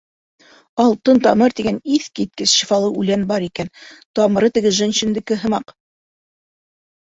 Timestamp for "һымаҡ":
5.45-5.79